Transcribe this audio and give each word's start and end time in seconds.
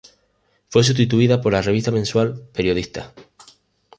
Fue 0.69 0.83
sustituida 0.83 1.41
por 1.41 1.53
la 1.53 1.61
revista 1.61 1.91
mensual 1.91 2.49
"Periodistas". 2.53 3.11